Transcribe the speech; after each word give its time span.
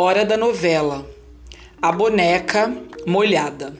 Hora 0.00 0.24
da 0.24 0.36
novela. 0.36 1.04
A 1.82 1.90
boneca 1.90 2.72
molhada. 3.04 3.74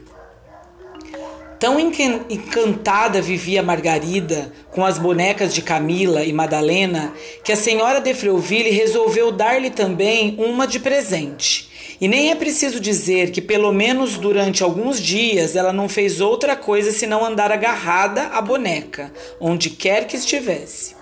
Tão 1.60 1.78
encantada 1.78 3.22
vivia 3.22 3.62
Margarida 3.62 4.52
com 4.72 4.84
as 4.84 4.98
bonecas 4.98 5.54
de 5.54 5.62
Camila 5.62 6.24
e 6.24 6.32
Madalena 6.32 7.14
que 7.44 7.52
a 7.52 7.56
senhora 7.56 8.00
de 8.00 8.12
Freuville 8.14 8.70
resolveu 8.70 9.30
dar-lhe 9.30 9.70
também 9.70 10.34
uma 10.40 10.66
de 10.66 10.80
presente. 10.80 11.96
E 12.00 12.08
nem 12.08 12.32
é 12.32 12.34
preciso 12.34 12.80
dizer 12.80 13.30
que, 13.30 13.40
pelo 13.40 13.72
menos 13.72 14.18
durante 14.18 14.64
alguns 14.64 15.00
dias, 15.00 15.54
ela 15.54 15.72
não 15.72 15.88
fez 15.88 16.20
outra 16.20 16.56
coisa 16.56 16.90
senão 16.90 17.24
andar 17.24 17.52
agarrada 17.52 18.22
à 18.32 18.42
boneca, 18.42 19.12
onde 19.40 19.70
quer 19.70 20.08
que 20.08 20.16
estivesse. 20.16 20.96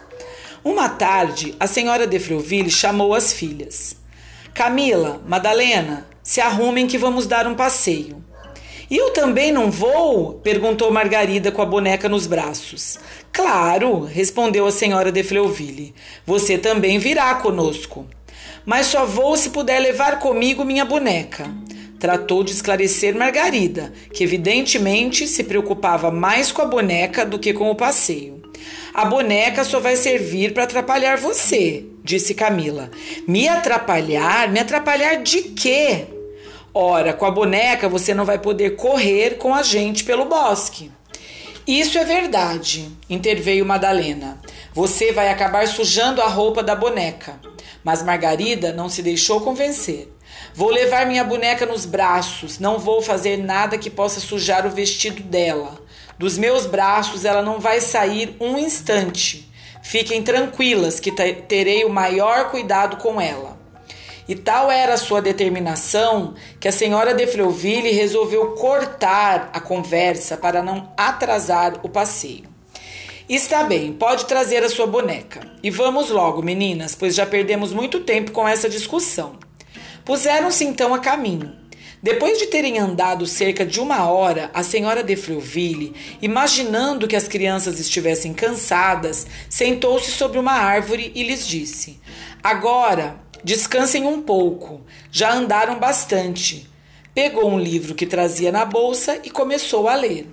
Uma 0.63 0.91
tarde, 0.91 1.55
a 1.59 1.67
senhora 1.67 2.07
de 2.07 2.19
Freuville 2.19 2.71
chamou 2.71 3.15
as 3.15 3.33
filhas. 3.33 4.05
Camila, 4.57 5.21
Madalena, 5.29 6.07
se 6.23 6.41
arrumem 6.41 6.87
que 6.87 6.97
vamos 6.97 7.27
dar 7.27 7.47
um 7.47 7.55
passeio. 7.55 8.25
Eu 8.91 9.11
também 9.11 9.53
não 9.53 9.71
vou? 9.71 10.41
perguntou 10.43 10.91
Margarida 10.91 11.53
com 11.53 11.61
a 11.61 11.67
boneca 11.67 12.09
nos 12.09 12.27
braços. 12.27 12.99
Claro, 13.31 14.01
respondeu 14.05 14.67
a 14.67 14.73
senhora 14.73 15.13
de 15.13 15.23
Fleuville. 15.23 15.95
Você 16.25 16.57
também 16.57 16.99
virá 16.99 17.35
conosco. 17.35 18.07
Mas 18.65 18.87
só 18.87 19.05
vou 19.05 19.37
se 19.37 19.51
puder 19.51 19.79
levar 19.79 20.21
comigo 20.21 20.65
minha 20.65 20.87
boneca. 20.87 21.55
Tratou 22.01 22.43
de 22.43 22.53
esclarecer 22.53 23.15
Margarida, 23.15 23.93
que 24.11 24.25
evidentemente 24.25 25.29
se 25.29 25.45
preocupava 25.45 26.11
mais 26.11 26.51
com 26.51 26.63
a 26.63 26.67
boneca 26.67 27.27
do 27.27 27.39
que 27.39 27.53
com 27.53 27.71
o 27.71 27.77
passeio. 27.77 28.36
A 28.97 29.05
boneca 29.05 29.63
só 29.63 29.79
vai 29.79 29.95
servir 29.95 30.55
para 30.55 30.63
atrapalhar 30.63 31.19
você, 31.19 31.85
disse 32.03 32.33
Camila. 32.33 32.91
Me 33.29 33.47
atrapalhar? 33.47 34.51
Me 34.51 34.59
atrapalhar 34.59 35.17
de 35.17 35.43
quê? 35.43 36.07
Ora, 36.73 37.13
com 37.13 37.27
a 37.27 37.31
boneca 37.31 37.91
você 37.91 38.15
não 38.15 38.25
vai 38.25 38.39
poder 38.39 38.71
correr 38.75 39.37
com 39.37 39.55
a 39.55 39.63
gente 39.63 40.03
pelo 40.03 40.25
bosque. 40.25 40.91
Isso 41.67 41.99
é 41.99 42.07
verdade, 42.07 42.89
interveio 43.11 43.67
Madalena. 43.67 44.41
Você 44.73 45.13
vai 45.13 45.29
acabar 45.29 45.69
sujando 45.69 46.23
a 46.23 46.27
roupa 46.27 46.63
da 46.63 46.75
boneca. 46.75 47.39
Mas 47.85 48.03
Margarida 48.03 48.73
não 48.73 48.89
se 48.89 49.03
deixou 49.03 49.43
convencer. 49.43 50.11
Vou 50.55 50.71
levar 50.71 51.05
minha 51.05 51.23
boneca 51.23 51.67
nos 51.67 51.85
braços, 51.85 52.59
não 52.59 52.79
vou 52.79 53.03
fazer 53.03 53.37
nada 53.37 53.77
que 53.77 53.91
possa 53.91 54.21
sujar 54.21 54.67
o 54.67 54.71
vestido 54.71 55.23
dela. 55.23 55.85
Dos 56.19 56.39
meus 56.39 56.67
braços 56.67 57.25
ela 57.25 57.43
não 57.43 57.61
vai 57.61 57.81
sair 57.81 58.37
um 58.41 58.57
instante. 58.59 59.51
Fiquem 59.83 60.23
tranquilas 60.23 60.99
que 60.99 61.13
terei 61.13 61.85
o 61.85 61.91
maior 61.91 62.51
cuidado 62.51 62.97
com 62.97 63.21
ela. 63.21 63.57
E 64.29 64.35
tal 64.35 64.71
era 64.71 64.95
a 64.95 64.99
sua 64.99 65.23
determinação 65.23 66.35
que 66.59 66.67
a 66.67 66.73
senhora 66.73 67.15
de 67.15 67.27
Freuville 67.27 67.93
resolveu 67.93 68.53
cortar 68.53 69.51
a 69.53 69.61
conversa 69.61 70.37
para 70.37 70.63
não 70.63 70.93
atrasar 70.97 71.79
o 71.85 71.89
passeio. 71.89 72.49
Está 73.29 73.63
bem, 73.65 73.93
pode 73.93 74.25
trazer 74.27 74.65
a 74.65 74.69
sua 74.69 74.87
boneca. 74.87 75.41
E 75.63 75.71
vamos 75.71 76.11
logo, 76.11 76.43
meninas, 76.43 76.95
pois 76.95 77.15
já 77.15 77.27
perdemos 77.27 77.73
muito 77.73 78.01
tempo 78.01 78.33
com 78.33 78.47
essa 78.47 78.69
discussão. 78.69 79.37
Puseram-se 80.05 80.65
então 80.65 80.95
a 80.95 80.99
caminho. 80.99 81.66
Depois 82.03 82.39
de 82.39 82.47
terem 82.47 82.79
andado 82.79 83.27
cerca 83.27 83.65
de 83.65 83.81
uma 83.81 84.09
hora, 84.11 84.51
a 84.53 84.63
senhora 84.63 85.03
de 85.03 85.17
Freuville, 85.17 85.95
imaginando 86.21 87.09
que 87.09 87.17
as 87.17 87.27
crianças 87.27 87.81
estivessem 87.81 88.35
cansadas, 88.35 89.27
sentou-se 89.49 90.11
sobre 90.11 90.39
uma 90.39 90.53
árvore 90.53 91.11
e 91.15 91.23
lhes 91.23 91.47
disse: 91.47 91.99
Agora, 92.43 93.19
descansem 93.43 94.07
um 94.07 94.21
pouco, 94.21 94.83
já 95.11 95.33
andaram 95.33 95.79
bastante. 95.79 96.69
Pegou 97.15 97.51
um 97.51 97.59
livro 97.59 97.95
que 97.95 98.07
trazia 98.07 98.53
na 98.53 98.65
bolsa 98.65 99.19
e 99.25 99.31
começou 99.31 99.89
a 99.89 99.95
ler. 99.95 100.27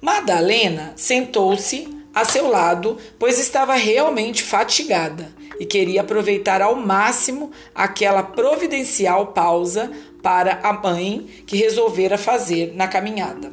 Madalena 0.00 0.92
sentou-se 0.94 1.99
a 2.14 2.24
seu 2.24 2.48
lado, 2.48 2.98
pois 3.18 3.38
estava 3.38 3.74
realmente 3.74 4.42
fatigada 4.42 5.32
e 5.58 5.66
queria 5.66 6.00
aproveitar 6.00 6.62
ao 6.62 6.74
máximo 6.74 7.50
aquela 7.74 8.22
providencial 8.22 9.28
pausa 9.28 9.90
para 10.22 10.60
a 10.62 10.72
mãe 10.72 11.26
que 11.46 11.56
resolvera 11.56 12.16
fazer 12.16 12.72
na 12.74 12.88
caminhada. 12.88 13.50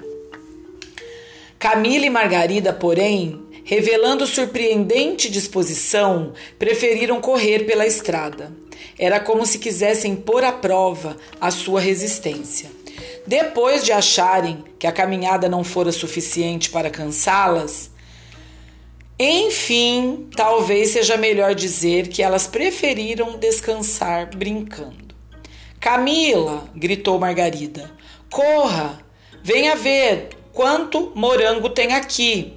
Camila 1.59 2.05
e 2.05 2.09
Margarida, 2.09 2.71
porém, 2.71 3.43
revelando 3.63 4.25
surpreendente 4.25 5.29
disposição, 5.29 6.33
preferiram 6.57 7.19
correr 7.19 7.65
pela 7.65 7.85
estrada. 7.85 8.51
Era 8.97 9.19
como 9.19 9.45
se 9.45 9.59
quisessem 9.59 10.15
pôr 10.15 10.43
à 10.43 10.51
prova 10.51 11.17
a 11.41 11.51
sua 11.51 11.81
resistência. 11.81 12.69
Depois 13.25 13.83
de 13.83 13.91
acharem 13.91 14.63
que 14.79 14.87
a 14.87 14.91
caminhada 14.91 15.49
não 15.49 15.63
fora 15.63 15.91
suficiente 15.91 16.69
para 16.69 16.89
cansá-las, 16.89 17.91
enfim, 19.19 20.29
talvez 20.35 20.91
seja 20.91 21.17
melhor 21.17 21.55
dizer 21.55 22.07
que 22.07 22.21
elas 22.21 22.45
preferiram 22.45 23.39
descansar 23.39 24.29
brincando. 24.35 25.15
Camila, 25.79 26.69
gritou 26.75 27.17
Margarida, 27.17 27.89
corra, 28.29 28.99
venha 29.41 29.75
ver 29.75 30.29
quanto 30.53 31.11
morango 31.15 31.67
tem 31.67 31.93
aqui. 31.93 32.53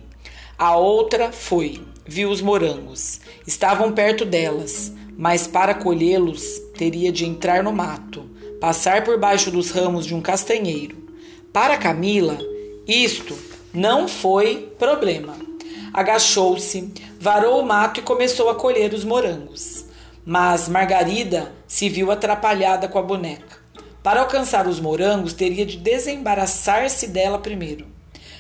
A 0.59 0.77
outra 0.77 1.33
foi, 1.33 1.83
viu 2.05 2.31
os 2.31 2.43
morangos. 2.43 3.23
Estavam 3.47 3.93
perto 3.93 4.27
delas, 4.27 4.93
mas 5.17 5.47
para 5.47 5.73
colhê-los 5.73 6.59
teria 6.77 7.11
de 7.11 7.25
entrar 7.25 7.63
no 7.63 7.73
mato, 7.73 8.29
passar 8.61 9.03
por 9.03 9.19
baixo 9.19 9.51
dos 9.51 9.71
ramos 9.71 10.05
de 10.05 10.15
um 10.15 10.21
castanheiro. 10.21 11.09
Para 11.55 11.79
Camila, 11.79 12.39
isto 12.87 13.35
não 13.73 14.07
foi 14.07 14.71
problema 14.79 15.50
agachou-se, 15.93 16.93
varou 17.19 17.61
o 17.61 17.67
mato 17.67 18.01
e 18.01 18.03
começou 18.03 18.49
a 18.49 18.55
colher 18.55 18.95
os 18.95 19.05
morangos. 19.05 19.85
Mas 20.25 20.69
Margarida 20.69 21.53
se 21.67 21.89
viu 21.89 22.11
atrapalhada 22.11 22.89
com 22.89 22.99
a 22.99 23.03
boneca. 23.03 23.59
Para 24.03 24.21
alcançar 24.21 24.67
os 24.67 24.81
morangos, 24.81 25.33
teria 25.33 25.67
de 25.67 25.77
desembaraçar-se 25.77 27.09
dela 27.09 27.39
primeiro. 27.39 27.87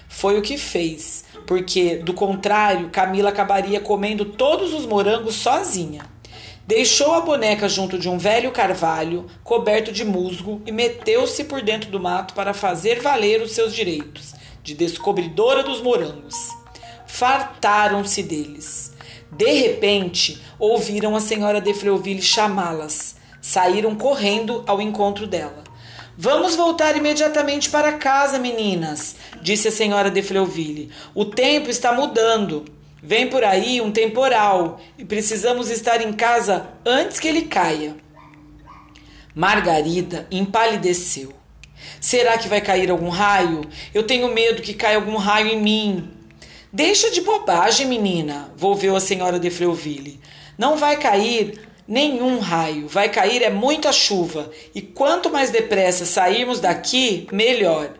Foi 0.08 0.38
o 0.38 0.42
que 0.42 0.56
fez, 0.56 1.24
porque, 1.46 1.96
do 1.96 2.14
contrário, 2.14 2.90
Camila 2.90 3.30
acabaria 3.30 3.80
comendo 3.80 4.24
todos 4.24 4.72
os 4.72 4.86
morangos 4.86 5.36
sozinha. 5.36 6.02
Deixou 6.66 7.14
a 7.14 7.20
boneca 7.20 7.68
junto 7.68 7.98
de 7.98 8.08
um 8.08 8.16
velho 8.16 8.52
carvalho 8.52 9.26
coberto 9.42 9.92
de 9.92 10.04
musgo 10.04 10.62
e 10.66 10.72
meteu-se 10.72 11.44
por 11.44 11.62
dentro 11.62 11.90
do 11.90 12.00
mato 12.00 12.34
para 12.34 12.54
fazer 12.54 13.00
valer 13.00 13.42
os 13.42 13.52
seus 13.52 13.74
direitos 13.74 14.34
de 14.62 14.74
descobridora 14.74 15.62
dos 15.62 15.80
morangos 15.80 16.59
fartaram-se 17.20 18.22
deles. 18.22 18.94
De 19.30 19.52
repente, 19.52 20.40
ouviram 20.58 21.14
a 21.14 21.20
senhora 21.20 21.60
de 21.60 21.74
Freuville 21.74 22.22
chamá-las. 22.22 23.16
Saíram 23.42 23.94
correndo 23.94 24.64
ao 24.66 24.80
encontro 24.80 25.26
dela. 25.26 25.62
Vamos 26.16 26.56
voltar 26.56 26.96
imediatamente 26.96 27.68
para 27.68 27.92
casa, 27.92 28.38
meninas, 28.38 29.16
disse 29.42 29.68
a 29.68 29.70
senhora 29.70 30.10
de 30.10 30.22
Freuville. 30.22 30.90
O 31.14 31.26
tempo 31.26 31.68
está 31.68 31.92
mudando. 31.92 32.64
Vem 33.02 33.28
por 33.28 33.44
aí 33.44 33.82
um 33.82 33.92
temporal 33.92 34.80
e 34.96 35.04
precisamos 35.04 35.68
estar 35.68 36.00
em 36.00 36.14
casa 36.14 36.70
antes 36.86 37.20
que 37.20 37.28
ele 37.28 37.42
caia. 37.42 37.96
Margarida 39.34 40.26
empalideceu. 40.30 41.34
Será 42.00 42.38
que 42.38 42.48
vai 42.48 42.62
cair 42.62 42.90
algum 42.90 43.10
raio? 43.10 43.60
Eu 43.92 44.04
tenho 44.04 44.32
medo 44.32 44.62
que 44.62 44.72
caia 44.72 44.96
algum 44.96 45.16
raio 45.16 45.48
em 45.48 45.60
mim. 45.60 46.19
Deixa 46.72 47.10
de 47.10 47.20
bobagem, 47.20 47.88
menina, 47.88 48.52
volveu 48.56 48.94
a 48.94 49.00
senhora 49.00 49.40
de 49.40 49.50
Freuville. 49.50 50.20
Não 50.56 50.76
vai 50.76 50.96
cair 50.96 51.58
nenhum 51.86 52.38
raio, 52.38 52.86
vai 52.86 53.08
cair 53.08 53.42
é 53.42 53.50
muita 53.50 53.90
chuva, 53.90 54.48
e 54.72 54.80
quanto 54.80 55.28
mais 55.30 55.50
depressa 55.50 56.06
sairmos 56.06 56.60
daqui, 56.60 57.26
melhor. 57.32 57.94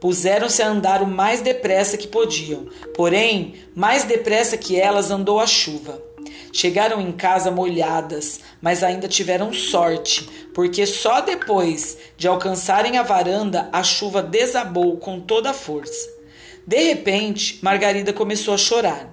Puseram-se 0.00 0.62
a 0.62 0.68
andar 0.68 1.02
o 1.02 1.06
mais 1.06 1.42
depressa 1.42 1.98
que 1.98 2.08
podiam, 2.08 2.66
porém, 2.96 3.56
mais 3.74 4.04
depressa 4.04 4.56
que 4.56 4.80
elas 4.80 5.10
andou 5.10 5.38
a 5.38 5.46
chuva. 5.46 6.02
Chegaram 6.50 7.02
em 7.02 7.12
casa 7.12 7.50
molhadas, 7.50 8.40
mas 8.62 8.82
ainda 8.82 9.06
tiveram 9.06 9.52
sorte, 9.52 10.26
porque 10.54 10.86
só 10.86 11.20
depois 11.20 11.98
de 12.16 12.26
alcançarem 12.26 12.96
a 12.96 13.02
varanda 13.02 13.68
a 13.70 13.82
chuva 13.82 14.22
desabou 14.22 14.96
com 14.96 15.20
toda 15.20 15.50
a 15.50 15.54
força. 15.54 16.13
De 16.66 16.82
repente, 16.82 17.58
Margarida 17.62 18.12
começou 18.12 18.54
a 18.54 18.58
chorar. 18.58 19.12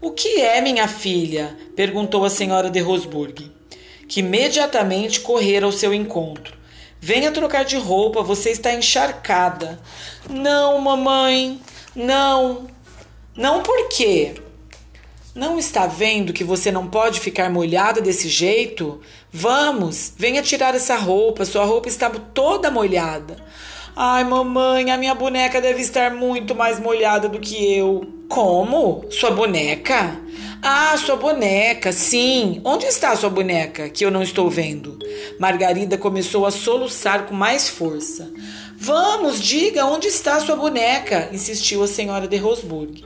O 0.00 0.10
que 0.10 0.40
é, 0.40 0.60
minha 0.60 0.86
filha? 0.86 1.56
perguntou 1.74 2.24
a 2.24 2.30
senhora 2.30 2.68
de 2.68 2.80
Rosburg, 2.80 3.50
que 4.06 4.20
imediatamente 4.20 5.20
correra 5.20 5.64
ao 5.64 5.72
seu 5.72 5.94
encontro. 5.94 6.54
Venha 7.00 7.32
trocar 7.32 7.64
de 7.64 7.76
roupa, 7.76 8.22
você 8.22 8.50
está 8.50 8.72
encharcada. 8.72 9.80
Não, 10.28 10.78
mamãe, 10.78 11.60
não. 11.94 12.66
Não 13.36 13.62
por 13.62 13.88
quê? 13.88 14.34
Não 15.34 15.58
está 15.58 15.86
vendo 15.86 16.32
que 16.32 16.44
você 16.44 16.70
não 16.70 16.86
pode 16.86 17.18
ficar 17.18 17.50
molhada 17.50 18.00
desse 18.00 18.28
jeito? 18.28 19.00
Vamos, 19.32 20.12
venha 20.16 20.42
tirar 20.42 20.74
essa 20.74 20.96
roupa, 20.96 21.44
sua 21.44 21.64
roupa 21.64 21.88
está 21.88 22.08
toda 22.08 22.70
molhada. 22.70 23.36
Ai, 23.96 24.24
mamãe, 24.24 24.90
a 24.90 24.96
minha 24.96 25.14
boneca 25.14 25.60
deve 25.60 25.80
estar 25.80 26.12
muito 26.12 26.52
mais 26.52 26.80
molhada 26.80 27.28
do 27.28 27.38
que 27.38 27.76
eu. 27.76 28.04
Como? 28.28 29.04
Sua 29.08 29.30
boneca? 29.30 30.20
Ah, 30.60 30.96
sua 30.96 31.14
boneca, 31.14 31.92
sim. 31.92 32.60
Onde 32.64 32.86
está 32.86 33.14
sua 33.14 33.30
boneca 33.30 33.88
que 33.88 34.04
eu 34.04 34.10
não 34.10 34.20
estou 34.20 34.50
vendo? 34.50 34.98
Margarida 35.38 35.96
começou 35.96 36.44
a 36.44 36.50
soluçar 36.50 37.26
com 37.26 37.34
mais 37.34 37.68
força. 37.68 38.32
Vamos, 38.76 39.40
diga 39.40 39.86
onde 39.86 40.08
está 40.08 40.40
sua 40.40 40.56
boneca, 40.56 41.28
insistiu 41.32 41.80
a 41.84 41.86
senhora 41.86 42.26
de 42.26 42.36
Rosburg. 42.36 43.04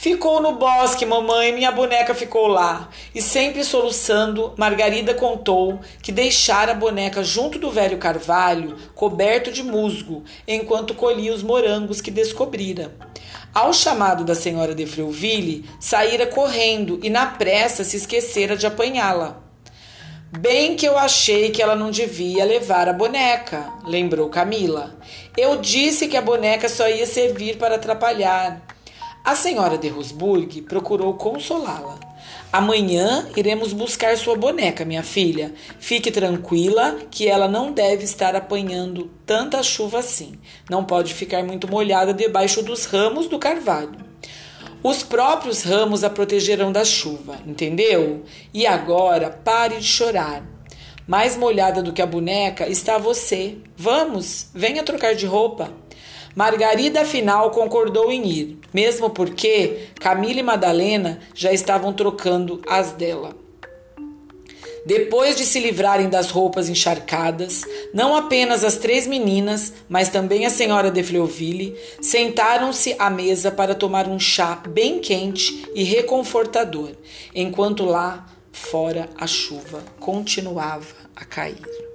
Ficou 0.00 0.40
no 0.40 0.52
bosque, 0.52 1.04
mamãe, 1.04 1.50
minha 1.52 1.72
boneca 1.72 2.14
ficou 2.14 2.46
lá. 2.46 2.88
E 3.12 3.20
sempre 3.20 3.64
soluçando, 3.64 4.54
Margarida 4.56 5.12
contou 5.12 5.80
que 6.00 6.12
deixara 6.12 6.70
a 6.70 6.74
boneca 6.76 7.24
junto 7.24 7.58
do 7.58 7.68
velho 7.68 7.98
carvalho, 7.98 8.76
coberto 8.94 9.50
de 9.50 9.60
musgo, 9.60 10.22
enquanto 10.46 10.94
colhia 10.94 11.34
os 11.34 11.42
morangos 11.42 12.00
que 12.00 12.12
descobrira. 12.12 12.94
Ao 13.52 13.72
chamado 13.72 14.22
da 14.22 14.36
senhora 14.36 14.72
de 14.72 14.86
Freuville, 14.86 15.68
saíra 15.80 16.28
correndo 16.28 17.00
e 17.02 17.10
na 17.10 17.26
pressa 17.26 17.82
se 17.82 17.96
esquecera 17.96 18.56
de 18.56 18.68
apanhá-la. 18.68 19.42
Bem 20.30 20.76
que 20.76 20.86
eu 20.86 20.96
achei 20.96 21.50
que 21.50 21.60
ela 21.60 21.74
não 21.74 21.90
devia 21.90 22.44
levar 22.44 22.88
a 22.88 22.92
boneca, 22.92 23.68
lembrou 23.84 24.28
Camila. 24.28 24.96
Eu 25.36 25.56
disse 25.56 26.06
que 26.06 26.16
a 26.16 26.22
boneca 26.22 26.68
só 26.68 26.88
ia 26.88 27.04
servir 27.04 27.56
para 27.56 27.74
atrapalhar. 27.74 28.67
A 29.28 29.34
senhora 29.34 29.76
de 29.76 29.88
Rosburg 29.90 30.62
procurou 30.62 31.12
consolá-la. 31.12 31.98
Amanhã 32.50 33.28
iremos 33.36 33.74
buscar 33.74 34.16
sua 34.16 34.34
boneca, 34.34 34.86
minha 34.86 35.02
filha. 35.02 35.52
Fique 35.78 36.10
tranquila 36.10 36.96
que 37.10 37.28
ela 37.28 37.46
não 37.46 37.70
deve 37.70 38.04
estar 38.04 38.34
apanhando 38.34 39.10
tanta 39.26 39.62
chuva 39.62 39.98
assim. 39.98 40.38
Não 40.70 40.82
pode 40.82 41.12
ficar 41.12 41.44
muito 41.44 41.70
molhada 41.70 42.14
debaixo 42.14 42.62
dos 42.62 42.86
ramos 42.86 43.28
do 43.28 43.38
carvalho. 43.38 43.98
Os 44.82 45.02
próprios 45.02 45.62
ramos 45.62 46.02
a 46.02 46.08
protegerão 46.08 46.72
da 46.72 46.82
chuva, 46.82 47.36
entendeu? 47.46 48.24
E 48.54 48.66
agora 48.66 49.28
pare 49.28 49.76
de 49.76 49.84
chorar. 49.84 50.42
Mais 51.06 51.36
molhada 51.36 51.82
do 51.82 51.92
que 51.92 52.00
a 52.00 52.06
boneca 52.06 52.66
está 52.66 52.96
você. 52.96 53.58
Vamos, 53.76 54.46
venha 54.54 54.82
trocar 54.82 55.14
de 55.14 55.26
roupa. 55.26 55.70
Margarida, 56.38 57.00
afinal, 57.00 57.50
concordou 57.50 58.12
em 58.12 58.24
ir, 58.24 58.58
mesmo 58.72 59.10
porque 59.10 59.88
Camila 59.98 60.38
e 60.38 60.42
Madalena 60.44 61.18
já 61.34 61.52
estavam 61.52 61.92
trocando 61.92 62.62
as 62.68 62.92
dela. 62.92 63.34
Depois 64.86 65.34
de 65.34 65.44
se 65.44 65.58
livrarem 65.58 66.08
das 66.08 66.30
roupas 66.30 66.68
encharcadas, 66.68 67.64
não 67.92 68.14
apenas 68.14 68.62
as 68.62 68.76
três 68.76 69.04
meninas, 69.04 69.72
mas 69.88 70.10
também 70.10 70.46
a 70.46 70.50
senhora 70.50 70.92
de 70.92 71.02
Fleuville, 71.02 71.76
sentaram-se 72.00 72.94
à 73.00 73.10
mesa 73.10 73.50
para 73.50 73.74
tomar 73.74 74.06
um 74.06 74.20
chá 74.20 74.62
bem 74.68 75.00
quente 75.00 75.66
e 75.74 75.82
reconfortador, 75.82 76.92
enquanto 77.34 77.84
lá 77.84 78.26
fora 78.52 79.08
a 79.18 79.26
chuva 79.26 79.82
continuava 79.98 80.86
a 81.16 81.24
cair. 81.24 81.87